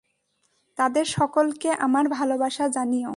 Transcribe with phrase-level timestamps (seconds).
[0.77, 3.09] তাদের সকলকে আমার ভালবাসা জানিও।